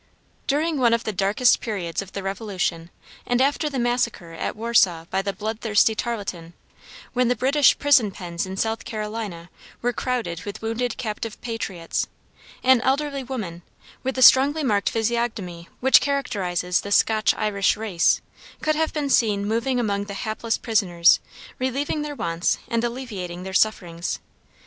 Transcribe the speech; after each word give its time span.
During 0.47 0.79
one 0.79 0.95
of 0.95 1.03
the 1.03 1.13
darkest 1.13 1.59
periods 1.61 2.01
of 2.01 2.13
the 2.13 2.23
Revolution, 2.23 2.89
and 3.23 3.39
after 3.39 3.69
the 3.69 3.77
massacre 3.77 4.31
at 4.33 4.55
Warsaw 4.55 5.05
by 5.11 5.21
the 5.21 5.31
bloodthirsty 5.31 5.93
Tarleton, 5.93 6.53
when 7.13 7.27
the 7.27 7.35
British 7.35 7.77
prison 7.77 8.09
pens 8.09 8.47
in 8.47 8.57
South 8.57 8.83
Carolina 8.83 9.51
were 9.79 9.93
crowded 9.93 10.43
with 10.43 10.59
wounded 10.59 10.97
captive 10.97 11.39
patriots, 11.41 12.07
an 12.63 12.81
elderly 12.81 13.21
woman, 13.23 13.61
with 14.01 14.15
the 14.15 14.23
strongly 14.23 14.63
marked 14.63 14.89
physiognomy 14.89 15.69
which 15.81 16.01
characterizes 16.01 16.81
the 16.81 16.91
Scotch 16.91 17.35
Irish 17.35 17.77
race, 17.77 18.21
could 18.59 18.73
have 18.73 18.93
been 18.93 19.07
seen 19.07 19.45
moving 19.45 19.79
among 19.79 20.05
the 20.05 20.15
hapless 20.15 20.57
prisoners, 20.57 21.19
relieving 21.59 22.01
their 22.01 22.15
wants 22.15 22.57
and 22.67 22.83
alleviating 22.83 23.43
their 23.43 23.53
sufferings. 23.53 24.17